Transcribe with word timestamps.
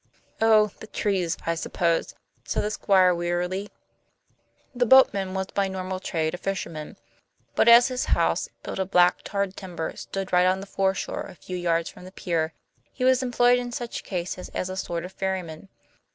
"Oh, 0.41 0.71
the 0.79 0.87
trees, 0.87 1.37
I 1.45 1.53
suppose!" 1.53 2.15
said 2.43 2.63
the 2.63 2.71
Squire 2.71 3.13
wearily. 3.13 3.69
The 4.73 4.87
boatman 4.87 5.35
was 5.35 5.45
by 5.53 5.67
normal 5.67 5.99
trade 5.99 6.33
a 6.33 6.39
fisherman; 6.39 6.97
but 7.53 7.67
as 7.69 7.89
his 7.89 8.05
house, 8.05 8.49
built 8.63 8.79
of 8.79 8.89
black 8.89 9.17
tarred 9.23 9.55
timber, 9.55 9.95
stood 9.95 10.33
right 10.33 10.47
on 10.47 10.59
the 10.59 10.65
foreshore 10.65 11.27
a 11.27 11.35
few 11.35 11.55
yards 11.55 11.91
from 11.91 12.05
the 12.05 12.11
pier, 12.11 12.55
he 12.91 13.03
was 13.03 13.21
employed 13.21 13.59
in 13.59 13.71
such 13.71 14.03
cases 14.03 14.49
as 14.55 14.71
a 14.71 14.75
sort 14.75 15.05
of 15.05 15.11
ferryman. 15.11 15.69